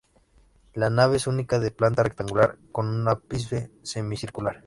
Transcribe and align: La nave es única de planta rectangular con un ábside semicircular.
La 0.73 0.89
nave 0.89 1.17
es 1.17 1.27
única 1.27 1.59
de 1.59 1.69
planta 1.69 2.01
rectangular 2.01 2.57
con 2.71 2.87
un 2.89 3.07
ábside 3.07 3.69
semicircular. 3.83 4.59